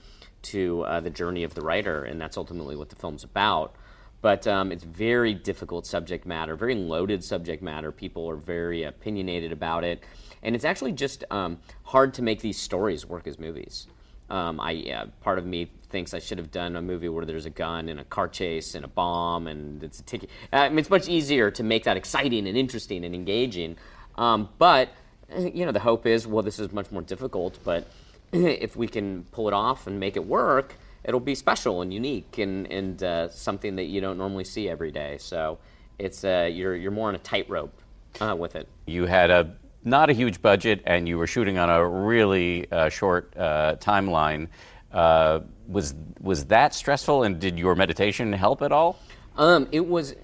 [0.43, 3.75] to uh, the journey of the writer, and that's ultimately what the film's about
[4.23, 7.93] but um, it's very difficult subject matter, very loaded subject matter.
[7.93, 10.03] People are very opinionated about it,
[10.43, 13.89] and it's actually just um, hard to make these stories work as movies.
[14.31, 17.45] Um, I uh, part of me thinks I should have done a movie where there's
[17.45, 20.31] a gun and a car chase and a bomb and it's a ticket.
[20.53, 23.77] I mean, it's much easier to make that exciting and interesting and engaging.
[24.17, 24.89] Um, but
[25.31, 27.87] eh, you know, the hope is well, this is much more difficult, but
[28.33, 32.39] if we can pull it off and make it work, it'll be special and unique
[32.39, 35.19] and, and uh, something that you don't normally see every day.
[35.19, 35.59] So
[35.99, 37.81] it's uh, you're you're more on a tightrope
[38.21, 38.69] uh, with it.
[38.87, 42.89] You had a not a huge budget, and you were shooting on a really uh,
[42.89, 44.49] short uh, timeline.
[44.93, 48.99] Uh, was was that stressful, and did your meditation help at all?
[49.37, 50.15] Um, it was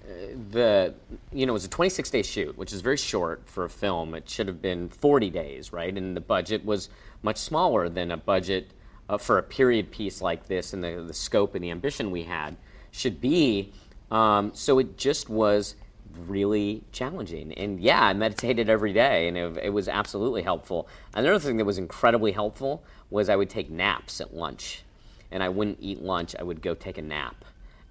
[0.51, 0.93] the
[1.31, 4.13] you know it was a 26 day shoot, which is very short for a film.
[4.13, 5.95] It should have been 40 days, right?
[5.95, 6.89] And the budget was
[7.21, 8.71] much smaller than a budget
[9.09, 12.23] uh, for a period piece like this, and the the scope and the ambition we
[12.23, 12.55] had
[12.91, 13.73] should be.
[14.11, 15.75] Um, so it just was
[16.15, 17.53] really challenging.
[17.53, 20.87] And yeah, I meditated every day, and it, it was absolutely helpful.
[21.13, 24.83] Another thing that was incredibly helpful was I would take naps at lunch,
[25.31, 26.35] and I wouldn't eat lunch.
[26.39, 27.45] I would go take a nap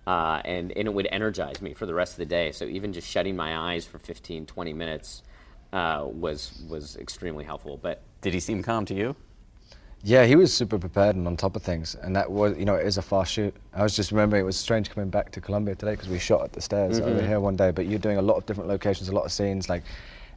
[0.08, 2.50] uh, and, and it would energize me for the rest of the day.
[2.50, 5.22] So even just shutting my eyes for 15, 20 minutes
[5.70, 7.76] uh, was was extremely helpful.
[7.76, 9.16] But Did he seem calm to you?
[10.04, 12.76] Yeah, he was super prepared and on top of things, and that was, you know,
[12.76, 13.54] it is a fast shoot.
[13.74, 16.42] I was just remembering it was strange coming back to Columbia today because we shot
[16.44, 17.08] at the stairs Mm-hmm.
[17.08, 17.72] over here one day.
[17.72, 19.68] But you're doing a lot of different locations, a lot of scenes.
[19.68, 19.82] Like,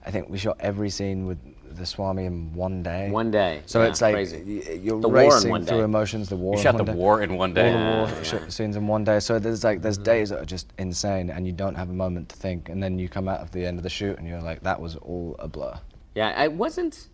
[0.03, 1.37] I think we shot every scene with
[1.77, 3.11] the Swami in one day.
[3.11, 3.61] One day.
[3.67, 4.79] So Yeah, it's like crazy.
[4.81, 6.27] you're The racing one through emotions.
[6.27, 6.53] The war.
[6.55, 6.97] You in shot one the day.
[6.97, 7.71] war in one day.
[7.71, 8.47] All the war Yeah, sh- yeah.
[8.49, 9.19] scenes in one day.
[9.19, 9.83] So there's like Mm-hmm.
[9.83, 12.81] there's days that are just insane, and you don't have a moment to think, and
[12.81, 14.95] then you come out of the end of the shoot, and you're like, that was
[14.95, 15.77] all a blur.
[16.15, 17.09] Yeah, it wasn't.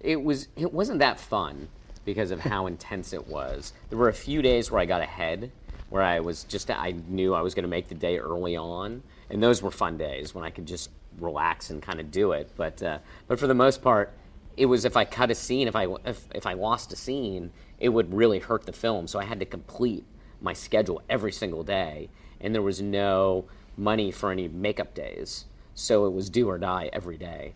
[0.00, 0.48] It was.
[0.56, 1.68] It wasn't that fun
[2.04, 3.72] because of how intense it was.
[3.88, 5.50] There were a few days where I got ahead,
[5.90, 6.70] where I was just.
[6.70, 9.96] I knew I was going to make the day early on, and those were fun
[9.98, 12.50] days when I could just relax and kind of do it.
[12.56, 14.12] But uh, but for the most part,
[14.56, 17.50] it was if I cut a scene, if I if, if I lost a scene,
[17.78, 19.06] it would really hurt the film.
[19.06, 20.04] So I had to complete
[20.40, 22.08] my schedule every single day,
[22.40, 23.44] and there was no
[23.76, 25.46] money for any makeup days.
[25.74, 27.54] So it was do or die every day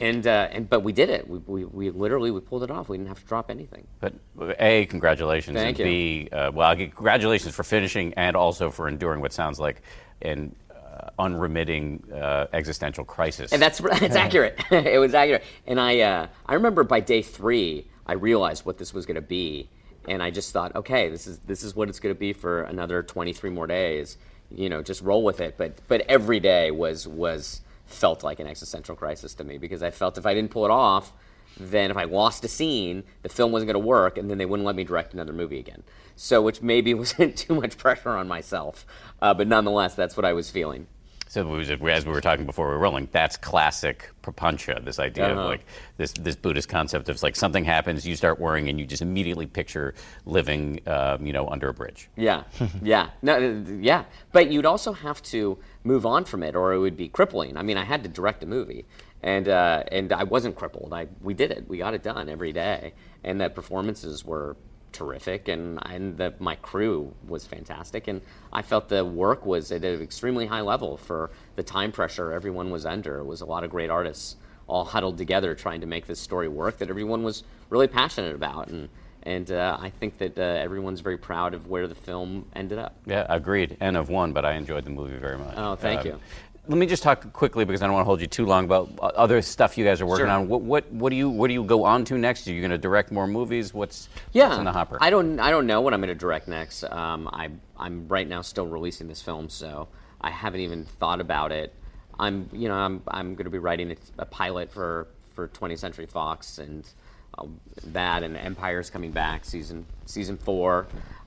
[0.00, 1.28] and uh, and but we did it.
[1.28, 2.88] We, we, we literally we pulled it off.
[2.88, 3.86] We didn't have to drop anything.
[4.00, 4.14] But
[4.58, 5.94] a, congratulations, Thank and you.
[6.24, 9.82] b, uh, well, congratulations for finishing and also for enduring what sounds like
[10.22, 13.52] an uh, unremitting uh, existential crisis.
[13.52, 14.60] And that's that's accurate.
[14.70, 15.44] it was accurate.
[15.66, 19.22] And I uh, I remember by day three, I realized what this was going to
[19.22, 19.68] be,
[20.08, 22.62] and I just thought, okay, this is this is what it's going to be for
[22.62, 24.16] another 23 more days.
[24.50, 25.56] You know, just roll with it.
[25.56, 29.90] But but every day was was felt like an existential crisis to me because I
[29.90, 31.12] felt if I didn't pull it off,
[31.58, 34.46] then if I lost a scene, the film wasn't going to work, and then they
[34.46, 35.84] wouldn't let me direct another movie again.
[36.16, 38.86] So, which maybe wasn't too much pressure on myself,
[39.22, 40.86] uh, but nonetheless, that's what I was feeling.
[41.34, 44.84] So it was- as we were talking before we were rolling, that's classic Prapancha.
[44.84, 45.40] This idea Uh-huh.
[45.40, 45.64] of like
[45.96, 49.44] this this Buddhist concept of like something happens, you start worrying, and you just immediately
[49.46, 49.94] picture
[50.26, 52.08] living, um, you know, under a bridge.
[52.14, 52.44] Yeah,
[52.82, 54.04] yeah, no, uh, yeah.
[54.30, 57.56] But you'd also have to move on from it, or it would be crippling.
[57.56, 58.84] I mean, I had to direct a movie,
[59.20, 60.92] and uh, and I wasn't crippled.
[60.92, 61.64] I we did it.
[61.66, 62.94] We got it done every day,
[63.24, 64.56] and the performances were
[64.94, 69.84] terrific, and and the, my crew was fantastic, and I felt the work was at
[69.84, 73.18] an extremely high level for the time pressure everyone was under.
[73.18, 76.48] It was a lot of great artists all huddled together trying to make this story
[76.48, 78.88] work that everyone was really passionate about, and
[79.24, 82.96] and uh, I think that uh, everyone's very proud of where the film ended up.
[83.06, 83.76] Yeah, agreed.
[83.80, 85.54] N of one, but I enjoyed the movie very much.
[85.56, 86.20] Oh, thank you.
[86.66, 88.98] Let me just talk quickly because I don't want to hold you too long about
[89.00, 90.32] other stuff you guys are working Sure.
[90.32, 90.48] on.
[90.48, 92.48] What, what what do you what do you go on to next?
[92.48, 93.74] Are you going to direct more movies?
[93.74, 94.96] What's Yeah, what's in the hopper?
[95.00, 96.84] I don't I don't know what I'm going to direct next.
[96.84, 99.88] Um, I I'm right now still releasing this film, so
[100.22, 101.74] I haven't even thought about it.
[102.18, 105.78] I'm you know I'm I'm going to be writing a, a pilot for for 20th
[105.80, 106.88] Century Fox and
[107.36, 107.44] uh,
[107.88, 110.86] that and Empire's coming back season season four,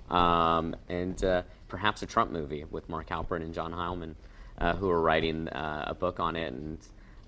[0.09, 4.15] um, and uh, perhaps a Trump movie with Mark Halperin and John Heilemann,
[4.57, 6.77] uh, who are writing uh, a book on it and.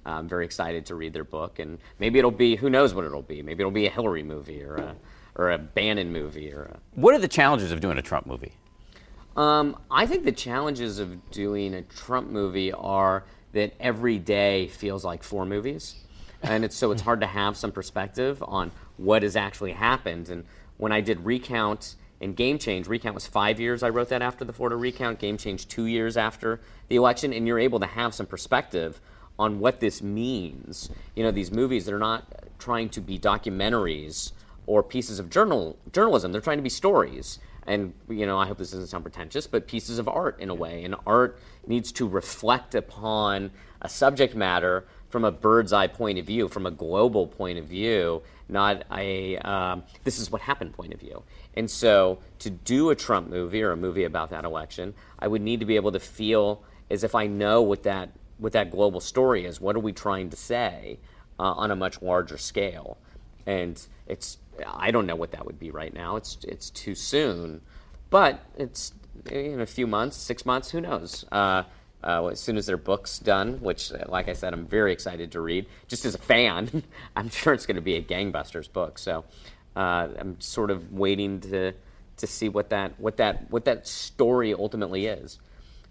[0.06, 3.22] I'm very excited to read their book, and maybe it'll be who knows what it'll
[3.22, 3.44] be.
[3.44, 4.96] Maybe it'll be a Hillary movie or a
[5.36, 6.80] or a Bannon movie or a.
[6.96, 8.54] what are the challenges of doing a Trump movie?
[9.38, 15.06] Um, I think the challenges of doing a Trump movie are that every day feels
[15.06, 15.96] like four movies,
[16.42, 20.30] and it's so it's hard to have some perspective on what has actually happened.
[20.30, 20.46] And
[20.78, 23.82] when I did Recount and Game Change, Recount was five years.
[23.82, 25.20] I wrote that after the Florida recount.
[25.20, 29.00] Game Change two years after the election, and you're able to have some perspective
[29.38, 30.90] on what this means.
[31.16, 34.34] You know, these movies, they're not trying to be documentaries
[34.66, 36.32] or pieces of journal journalism.
[36.32, 37.40] They're trying to be stories.
[37.66, 40.56] And you know, I hope this doesn't sound pretentious, but pieces of art in a
[40.56, 40.84] way.
[40.84, 43.52] And art needs to reflect upon
[43.82, 47.66] a subject matter from a bird's eye point of view, from a global point of
[47.66, 51.24] view, not a um, this is what happened point of view.
[51.56, 55.42] And so, to do a Trump movie or a movie about that election, I would
[55.42, 59.00] need to be able to feel as if I know what that what that global
[59.00, 59.60] story is.
[59.60, 61.00] What are we trying to say
[61.40, 62.98] uh, on a much larger scale?
[63.46, 66.16] And it's I don't know what that would be right now.
[66.16, 67.62] It's it's too soon,
[68.10, 68.94] but it's
[69.30, 71.26] in a few months, six months, who knows?
[71.32, 71.64] Uh,
[72.04, 75.32] uh, as soon as their book's done, which, uh, like I said, I'm very excited
[75.34, 75.66] to read.
[75.88, 76.84] Just as a fan,
[77.16, 78.98] I'm sure it's going to be a gangbusters book.
[78.98, 79.26] So
[79.76, 81.74] uh, I'm sort of waiting to
[82.18, 85.40] to see what that what that what that story ultimately is.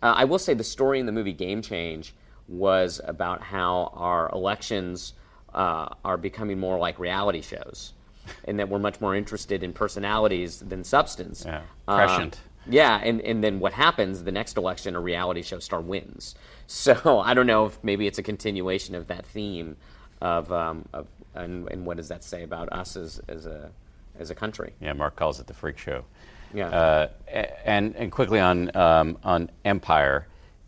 [0.02, 2.14] Uh, I will say the story in the movie Game Change
[2.46, 5.12] was about how our elections
[5.52, 7.92] uh, are becoming more like reality shows,
[8.44, 11.44] and that we're much more interested in personalities than substance.
[11.46, 12.40] Yeah, Uh, prescient.
[12.66, 16.34] Yeah, and, and then what happens the next election, a reality show star wins.
[16.70, 19.78] So I don't know if maybe it's a continuation of that theme
[20.20, 23.70] of, um, of and, and what does that say about us as, as, a,
[24.18, 24.74] as a country?
[24.78, 26.04] Yeah, Mark calls it the freak show.
[26.52, 26.68] Yeah.
[26.68, 27.08] Uh,
[27.64, 30.26] and and quickly on um, on Empire,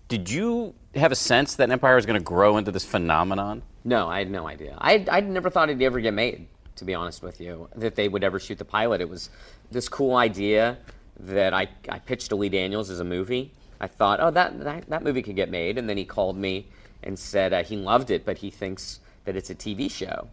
[0.09, 3.63] did you have a sense that Empire was going to grow into this phenomenon?
[3.85, 4.77] No, I had no idea.
[4.79, 6.47] I I'd never thought it'd ever get made.
[6.77, 9.01] to be honest with you, that they would ever shoot the pilot.
[9.01, 9.31] It was
[9.71, 10.79] this cool idea
[11.27, 13.53] that I, I pitched to Lee Daniels as a movie.
[13.81, 15.79] I thought, oh, that, that, that movie could get made.
[15.79, 16.69] And then he called me
[17.03, 20.29] and said uh, he loved it, but he thinks that it's a TV show.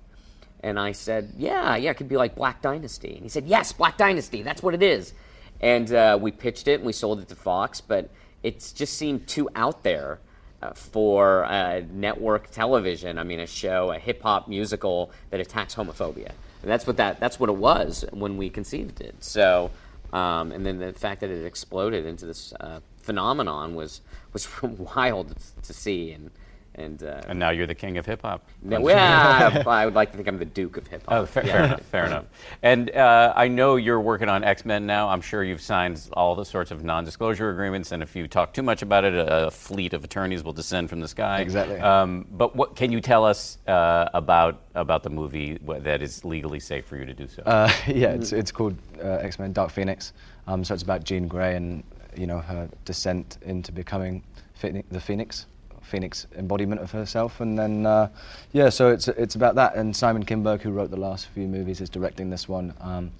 [0.62, 3.13] And I said, yeah, yeah, it could be like Black Dynasty.
[3.13, 5.13] And he said, yes, Black Dynasty, that's what it is.
[5.62, 8.10] And uh, we pitched it and we sold it to Fox, but
[8.43, 10.19] it just seemed too out there
[10.62, 13.17] uh, for uh, network television.
[13.17, 16.32] I mean, a show, a hip hop musical that attacks homophobia.
[16.62, 19.15] And that's what that that's what it was when we conceived it.
[19.23, 19.71] So,
[20.13, 24.02] um, and then the fact that it exploded into this uh, phenomenon was
[24.34, 26.12] was wild to see.
[26.12, 26.32] And
[26.78, 28.48] and, uh, and now you're the king of hip hop.
[28.62, 31.13] No, yeah, I would like to think I'm the duke of hip hop.
[31.13, 31.54] Oh, fair, yeah.
[31.54, 31.82] fair enough.
[31.82, 32.26] Fair enough.
[32.62, 35.10] And uh, I know you're working on X Men now.
[35.10, 38.63] I'm sure you've signed all the sorts of non-disclosure agreements, and if you talk too
[38.63, 41.42] much about it, a, a fleet of attorneys will descend from the sky.
[41.42, 41.80] Exactly.
[41.80, 46.60] Um, but what can you tell us uh, about about the movie that is legally
[46.60, 47.42] safe for you to do so?
[47.44, 50.13] Uh, yeah, it's it's called uh, X Men: Dark Phoenix.
[50.46, 51.84] Um, so it's about Jean Grey and
[52.16, 54.24] you know her descent into becoming
[54.62, 55.46] the Phoenix.
[55.88, 57.39] Phoenix embodiment of herself.
[57.41, 58.10] And then, uh,
[58.52, 59.76] yeah, so it's it's about that.
[59.76, 62.73] And Simon Kinberg, who wrote the last few movies, is directing this one.
[62.80, 63.12] Um,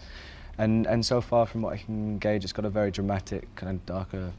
[0.58, 3.72] and and so far, from what I can gauge, it's got a very dramatic, kind
[3.72, 4.32] of darker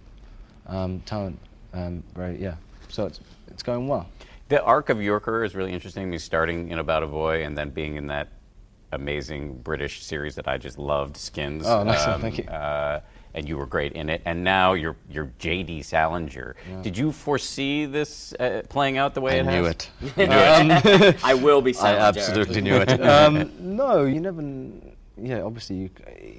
[0.66, 1.38] um, tone.
[1.72, 2.56] Um, very yeah.
[2.88, 4.08] So it's it's going well.
[4.48, 6.08] The arc of your career is really interesting.
[6.08, 8.28] Mean, starting in About a Boy and then being in that
[8.92, 11.66] amazing British series that I just loved, Skins.
[11.66, 12.06] Oh, nice.
[12.06, 12.44] Um, Thank you.
[12.44, 13.00] Uh,
[13.34, 14.22] and you were great in it.
[14.24, 15.82] And now you're you're J.D.
[15.82, 16.56] Salinger.
[16.68, 16.82] Yeah.
[16.82, 19.74] Did you foresee this uh, playing out the way I it knew has?
[19.74, 19.90] It.
[20.16, 21.20] knew it.
[21.24, 22.00] I will be Salinger.
[22.00, 23.00] I absolutely knew it.
[23.00, 24.42] Um, no, you never.
[25.20, 25.90] Yeah, obviously you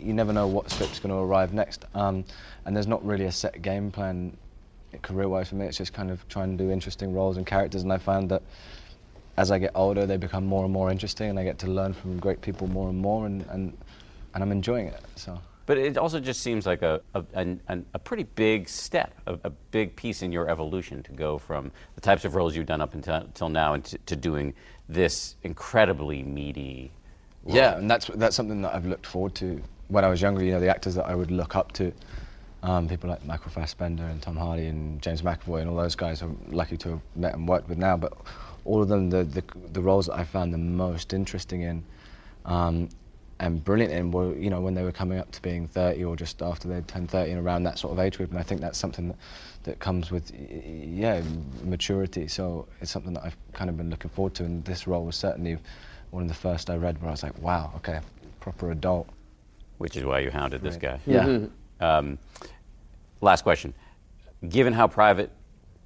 [0.01, 2.23] you never know what script's going to arrive next, um,
[2.65, 4.35] and there's not really a set game plan
[5.01, 5.65] career-wise for me.
[5.65, 8.41] It's just kind of trying to do interesting roles and characters, and I found that
[9.35, 11.93] as I get older, they become more and more interesting, and I get to learn
[11.93, 13.77] from great people more and more, and and,
[14.33, 15.01] and I'm enjoying it.
[15.15, 15.39] So.
[15.69, 19.51] But it also just seems like a, a, a, a pretty big step, a, a,
[19.69, 22.95] big piece in your evolution to go from the types of roles you've done up
[22.95, 24.55] until, until now and to, to doing
[24.87, 26.91] this incredibly meaty.
[27.43, 27.55] Role.
[27.55, 30.43] Yeah, and that's, that's something that I've looked forward to when I was younger.
[30.43, 31.93] You know, the actors that I would look up to,
[32.63, 36.23] um, people like Michael Fassbender and Tom Hardy and James McAvoy and all those guys
[36.23, 37.95] I'm lucky to have met and worked with now.
[37.95, 38.13] But
[38.65, 41.83] all of them, the, the, the roles that I found the most interesting in
[42.45, 42.89] um,
[43.39, 46.15] and brilliant in were, you know, when they were coming up to being 30 or
[46.15, 48.31] just after they'd turned 30 and around that sort of age group.
[48.31, 49.17] And I think that's something that,
[49.63, 51.21] that comes with, yeah,
[51.63, 52.27] maturity.
[52.27, 54.43] So it's something that I've kind of been looking forward to.
[54.43, 55.57] And this role was certainly
[56.11, 58.01] one of the first I read where I was like, wow, okay,
[58.41, 59.07] proper adult.
[59.77, 60.99] Which is why you hounded this guy.
[61.05, 61.23] Yeah.
[61.23, 61.83] Mm-hmm.
[61.83, 62.17] Um,
[63.21, 63.73] last question.
[64.47, 65.31] Given how private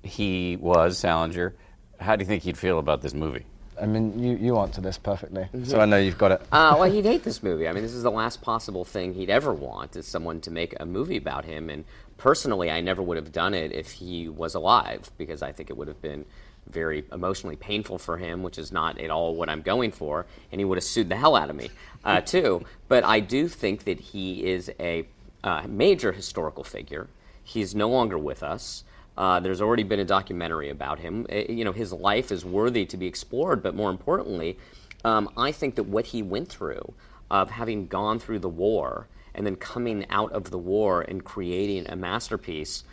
[0.02, 1.54] he was, Salinger,
[2.00, 3.46] how do you think he'd feel about this movie?
[3.82, 5.66] I mean, you, you answer this perfectly, mm-hmm.
[5.66, 6.42] so I know you've got it.
[6.52, 7.68] Uh, well, he'd hate this movie.
[7.68, 10.74] I mean, this is the last possible thing he'd ever want is someone to make
[10.80, 11.70] a movie about him.
[11.70, 11.86] And
[12.18, 15.78] personally, I never would have done it if he was alive because I think it
[15.78, 16.26] would have been
[16.68, 20.26] very emotionally painful for him, which is not at all what I'm going for.
[20.52, 21.70] And he would have sued the hell out of me,
[22.04, 22.66] uh, too.
[22.88, 25.08] But I do think that he is a
[25.44, 27.08] uh, major historical figure.
[27.44, 28.84] He's no longer with us.
[29.17, 31.26] Uh, there's already been a documentary about him.
[31.32, 34.58] Uh, you know, his life is worthy to be explored, but more importantly,
[35.04, 36.93] um, I think that what he went through
[37.30, 41.89] of having gone through the war and then coming out of the war and creating
[41.89, 42.84] a masterpiece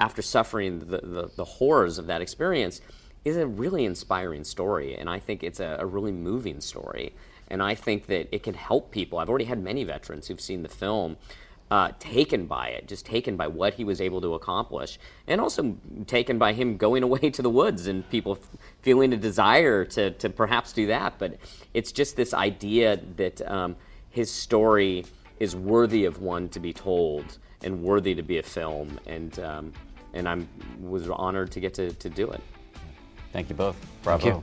[0.00, 2.80] after suffering the, the, the horrors of that experience
[3.24, 4.96] is a really inspiring story.
[4.96, 7.14] And I think it's a, a really moving story.
[7.48, 9.18] And I think that it can help people.
[9.18, 11.16] I've already had many veterans who've seen the film
[11.70, 15.76] uh, taken by it, just taken by what he was able to accomplish, and also
[16.06, 20.10] taken by him going away to the woods and people f- feeling a desire to,
[20.12, 21.14] to perhaps do that.
[21.18, 21.38] But
[21.74, 23.76] it's just this idea that um,
[24.10, 25.04] his story
[25.38, 29.72] is worthy of one to be told and worthy to be a film, and um,
[30.14, 30.38] and I
[30.80, 32.40] was honored to get to, to do it.
[33.32, 33.76] Thank you both.
[34.02, 34.42] Bravo.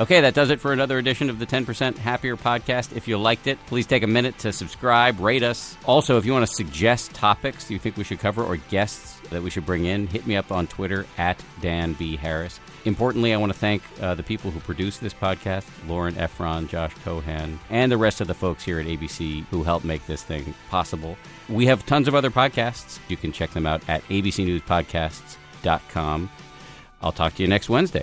[0.00, 2.96] Okay, that does it for another edition of the 10% Happier podcast.
[2.96, 5.76] If you liked it, please take a minute to subscribe, rate us.
[5.84, 9.40] Also, if you want to suggest topics you think we should cover or guests that
[9.40, 12.16] we should bring in, hit me up on Twitter at Dan B.
[12.16, 12.58] Harris.
[12.84, 16.92] Importantly, I want to thank uh, the people who produce this podcast Lauren Efron, Josh
[17.04, 20.56] Cohan, and the rest of the folks here at ABC who helped make this thing
[20.70, 21.16] possible.
[21.48, 22.98] We have tons of other podcasts.
[23.08, 26.30] You can check them out at abcnewspodcasts.com.
[27.00, 28.02] I'll talk to you next Wednesday.